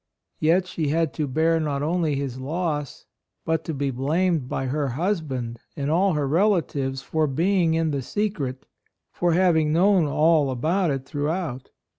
[0.39, 3.05] Yet she had to bear not only his loss,
[3.45, 8.01] but to be blamed by her husband and all her relatives for being in the
[8.01, 8.65] secret,—
[9.13, 11.69] for having known" all about it" throughout.